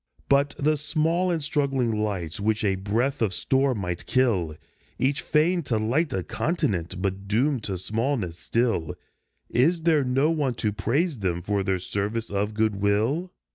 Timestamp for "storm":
3.35-3.81